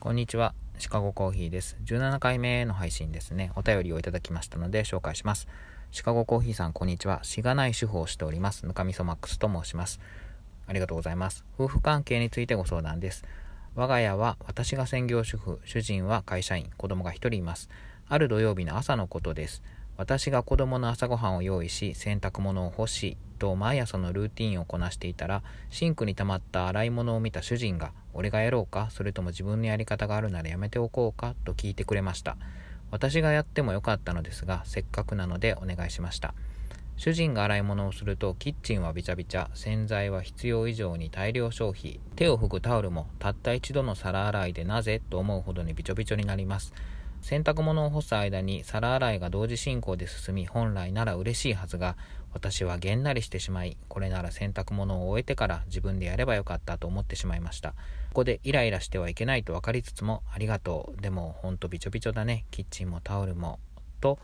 [0.00, 0.54] こんにちは。
[0.78, 1.76] シカゴコーヒーです。
[1.84, 3.50] 17回目の配信ですね。
[3.56, 5.48] お便りをいただきましたので紹介します。
[5.90, 7.24] シカゴコーヒーさん、こんにちは。
[7.24, 8.64] しがない主婦をしております。
[8.64, 9.98] ぬかみそマックスと申します。
[10.68, 11.44] ありがとうございます。
[11.58, 13.24] 夫婦関係についてご相談です。
[13.74, 17.68] 我が家は私が専業主婦、主人は会社員、子供が1人います。
[18.06, 19.64] ある土曜日の朝のことです。
[19.98, 32.36] 私が子供の朝ごはんを用意し、洗濯物を干し、と毎朝のルーティンをこなしていたら、シンクに溜まった洗い物を見た主人が、俺がやろうか、それとも自分のやり方があるならやめておこうか、と聞いてくれました。
[32.92, 36.32] 私がやってもよかったのですが、せっかくなのでお願いしました。
[36.96, 45.00] 主人が洗い物をするとキッチンはびちゃびちゃ洗剤は必要以上に大量消費手を拭くタオルもたった一度の皿洗いでなぜ？
[45.08, 46.72] と思うほどにびちょびちょになります
[47.20, 51.96] 洗濯物を干す間に皿洗いが同時進行で進み本来なら嬉しいはずが
[52.32, 57.70] 私はげんなりしてしまいこれなら洗濯物を終えてから自分でやればよかったと思ってしまいました。
[57.70, 57.74] こ
[58.14, 61.00] こでイライラしてはいけないと分かりつつもありがとう。
[61.00, 62.46] でもほんとびちょびちょだね。
[62.50, 63.58] キッチンもタオルも
[64.00, 64.18] と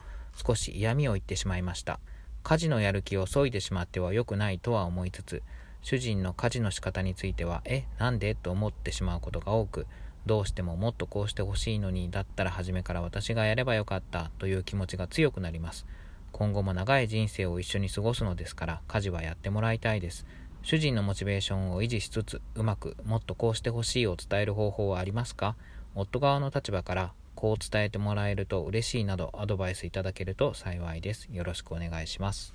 [0.46, 2.00] 少し嫌味を言ってしまいました。
[2.42, 5.42] 家事のやる気を削いでしまっては良くないとは思いつつ
[5.80, 8.34] 主人の家事の仕方についてはえなんで？
[8.34, 9.86] と思ってしまうことが多く
[10.26, 15.86] どうしてももっとこうしてほしいのにだったら初めから私がやればよかったという気持ちが強くなります。
[16.32, 20.26] 今後も長い人生を一緒に過ごすのですから家事はやってもらいたいです。
[20.62, 25.56] 主人のモチベーションを維持しつつうまくもっとこうしてほしいを伝える方法はありますか？
[25.94, 31.28] 夫側の立場からこう伝えてもらえると嬉しいなどアドバイスいただけると幸いです。
[31.30, 32.54] よろしくお願いします。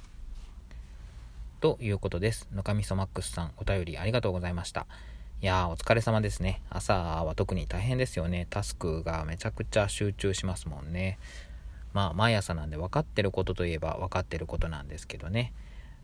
[1.61, 2.47] ということです。
[2.53, 4.87] のかみそマックスさん、お便りありがとうございました。
[5.41, 6.61] いやー、お疲れ様ですね。
[6.69, 8.45] 朝は特に大変ですよね。
[8.49, 11.17] タスクがめちゃくちゃ集中しますもんね。
[11.93, 15.53] まあ、毎朝なんで分かってることといえば分かってることなんですけどね。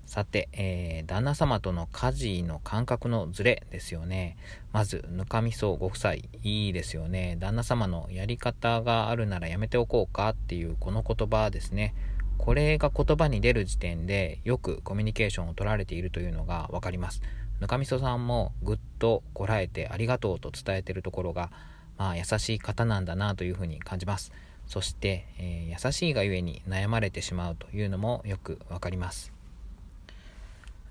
[0.06, 4.38] さて、えー、旦那様との家事の感覚のズレですよね。
[4.72, 7.36] まず、ぬかみそご夫妻、いいですよね。
[7.38, 11.94] 旦那様のやり方があるならやめておこうかっていうこの言葉ですね。
[12.38, 17.22] これが言葉に出る時点でよくコミュニケーションを取られているというのが分かります。
[17.62, 21.52] ぬかみそさんもぐっとこらえてありがとうと伝えてるところが、
[21.98, 24.32] まあ、優しい方なんだなというふうに感じます。
[24.68, 29.36] そして、えー、優しいがゆえに悩まれてしまうというのもよくわかります。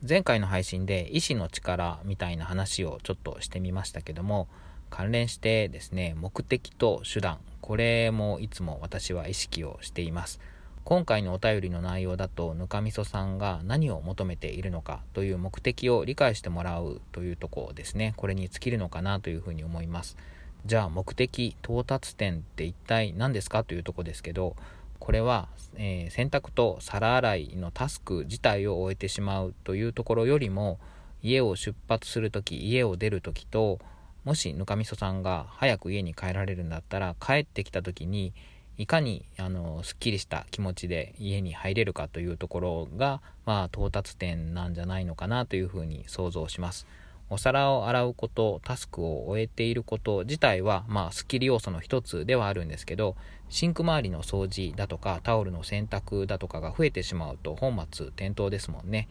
[0.07, 4.49] 前回の配信で意志の力みたいな話をちょっとしてみましたけども
[4.91, 10.41] 関連してですね目的と手段これもいつも私は意識をしています
[10.85, 18.13] 今回のお便りの内容だとぬかみそさんが何を求めているのかという目的を理解してもらうというところですね。
[18.19, 20.19] これに尽きるのかなというふうに思います。
[20.67, 24.57] じゃあ目的到達点って一体何ですかというとこですけど
[24.99, 30.79] これは、えー、洗濯と皿洗いのタスク自体を終えてしまうというところよりも
[31.23, 33.79] 家を出発する時家を出る時と
[34.25, 38.33] もしぬかみそさんが早く家に帰られるんだったら帰ってきた時に
[38.77, 46.87] いかにあのすっきりした気持ちで家に入れるかというところが、まあ、到達点なんじゃないのかなというふうに想像します。
[47.31, 53.17] お皿を洗うこと、タスクを終えていること自体は、まあ、スッキリ要素の一つではあるんですけど、
[53.49, 59.09] シンク周りの掃除だとか、タオルの洗濯だとかが増えてしまうと本末転倒ですもんね。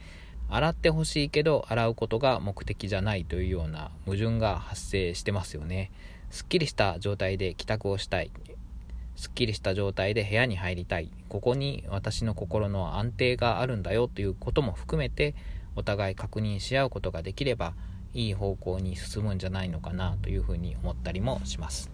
[0.49, 5.91] 洗ってほしいけど、洗うことが目的じゃないというような矛盾が発生してますよね。
[6.29, 8.31] すっきりした状態で帰宅をしたい。
[9.15, 11.11] すっきりした状態で部屋に入りたい。
[11.29, 15.35] ここに私の心の安定があるんだよということも含めて
[15.75, 17.73] お互い確認し合うことができれば
[18.13, 21.89] いい方向に進むんじゃないのかなというふうに思ったりもします。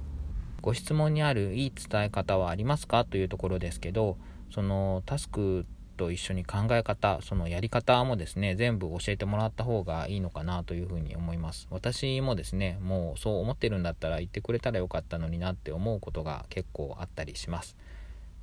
[0.61, 3.05] ご質問にあるいい伝え方はありますか？
[3.05, 4.17] というところですけど
[4.51, 5.65] そのタスク
[5.99, 11.67] と一緒に考え方そのやり方もですね全部教えてもらった方がいいのかなというふうに思います。
[11.71, 17.75] 私もですねもうそう思ってるんだったら言ってくれたらよかったのになって思うことが結構あったりします。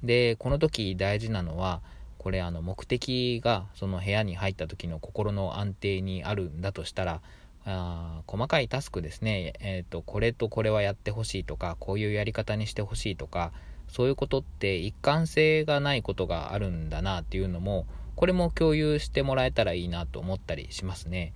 [0.03, 1.81] でこの時大事なのは
[2.19, 7.23] これあの目的がその部屋に入った時の心の安定にあるんだとしたら
[7.65, 13.53] あ細かいタスクですね、えーとこれとこれはやってほしいとかこういうやり方にしてほしいとか
[13.89, 21.35] そういうことって一貫性がないことがあるんだなっていうのもこれも共有してもらえたらいいなと思ったりしますね。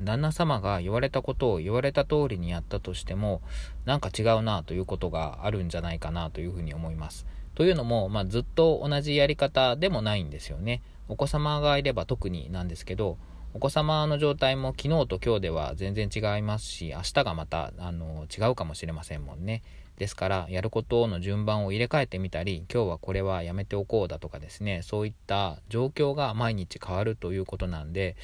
[0.00, 3.40] 旦那様が言われたことを言われた通りにやったとしても
[3.86, 7.26] なんか違うなということがあるんじゃないかなというふうに思います。
[7.54, 10.82] というのも、まあ、ずっと同じやり方でもないんですよね。
[11.08, 13.16] お子様がいれば特になんですけど
[13.56, 19.62] お子様の状態も昨日と今日では全然違いますし明日がまたあの違うかもしれませんもんね。
[19.96, 28.14] ですからやることの順番を入れ替えてみたり今日はこれはやめておこうだとかですねそういった状況が毎日変わるということなんで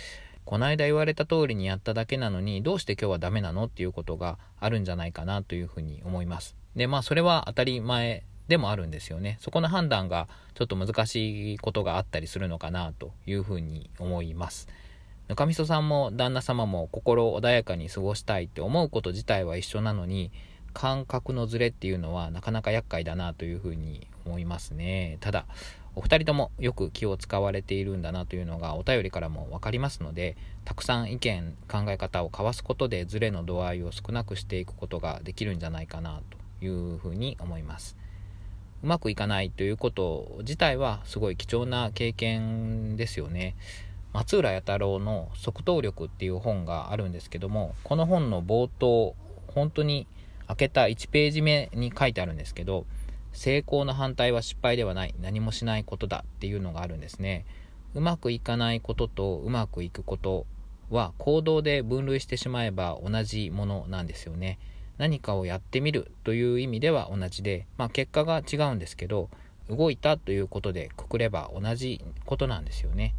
[0.44, 6.56] この間言われた通りにやっただけなのにどうして今日はダメなのっていうことがあるんじゃないかなというふうに思います。
[6.76, 9.38] でまあそれは当たり前でもあるんですよね。
[9.40, 14.68] そこの判断がちょっと難しいことがあったりするのかなというふうに思います。
[15.28, 20.30] ぬかみそさんも旦那様も心穏やかに過ごしたいって思うこと自体は一緒なのに
[20.72, 25.18] 感覚のズレっていうのはなかなか厄介だなというふうに思いますね。
[25.20, 25.46] ただ
[25.94, 37.96] お二人ともよく気を使われているんだなというのがお便りからも分かりますのでたくさん意見考え方を交わすことでズレの度合いを少なくしていくことができるんじゃないかなというふうに思います。
[38.82, 43.54] うまくいかないということ自体はすごい貴重な経験ですよね。
[44.12, 49.14] 松浦弥太郎の「即答力」っていう本があるんですけどもこの本の冒頭
[49.48, 50.06] 本当に
[50.46, 52.84] 開けた1ページ目に書いてあるんですけど
[53.32, 57.46] 成功の反対は失敗ではない何もしないことだっていうのがあるんですね。
[57.94, 60.46] うまくいかないこととうまくいくこと
[60.90, 64.58] は行動で分類してしまえば同じものなんですよね。
[64.98, 69.30] 何かをやってみるという意味では同じで、まあ、結果が違うんですけど
[69.68, 73.14] 動いたということでくくれば同じことなんですよね。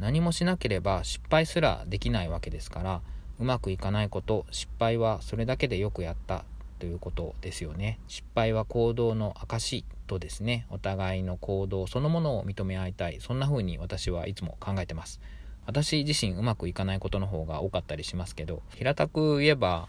[0.00, 3.02] 何もしなければ失敗すらできないわけですから
[3.38, 6.44] うまくいかないこと失敗はそれだけでよくやった
[6.78, 7.98] ということですよね。
[8.08, 10.66] 失敗は行動の証とですね。
[10.70, 13.18] お互いの行動そのものを認め合いたい。
[13.20, 15.20] そんな風に私はいつも考えてます。
[15.66, 19.88] 私自身うまくいかないことの方が多かったりしますけど平たく言えば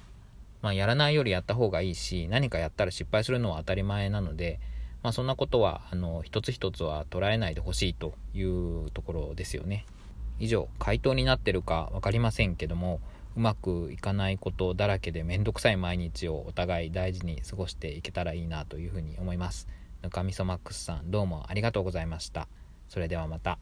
[0.62, 4.60] まあ、やらないよりやった方がいいし何かやったら失敗するのは当たり前なので、
[5.04, 9.86] まあ、そんなことはあの一つ一つは捉えないでほしいというところですよね。
[10.40, 13.00] 以上回答になってるか分かりませんけども
[13.36, 19.68] うまくいかないことだらけでめんどくさい毎日をお互い大事に過ごしていけたらいいなというふうに思います
[20.04, 22.48] ぬかみそマックスさんどうもありがとうございました
[22.90, 23.58] それではまた。